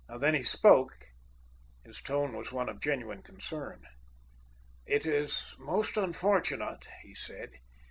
When 0.09 0.33
he 0.33 0.41
spoke, 0.41 1.09
his 1.85 2.01
tone 2.01 2.35
was 2.35 2.51
one 2.51 2.69
of 2.69 2.79
genuine 2.79 3.21
concern. 3.21 3.83
"It 4.87 5.05
is 5.05 5.55
most 5.59 5.95
unfortunate," 5.95 6.87
he 7.03 7.13
said. 7.13 7.51